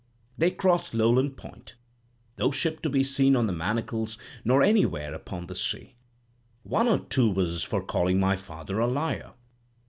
They 0.35 0.49
crossed 0.49 0.95
Lowland 0.95 1.37
Point; 1.37 1.75
no 2.39 2.49
ship 2.49 2.81
to 2.81 2.89
be 2.89 3.03
seen 3.03 3.35
on 3.35 3.45
the 3.45 3.53
Manacles 3.53 4.17
nor 4.43 4.63
anywhere 4.63 5.13
upon 5.13 5.45
the 5.45 5.53
sea. 5.53 5.93
One 6.63 6.87
or 6.87 6.97
two 7.01 7.29
was 7.29 7.61
for 7.63 7.83
calling 7.83 8.19
my 8.19 8.35
father 8.35 8.79
a 8.79 8.87
liar. 8.87 9.33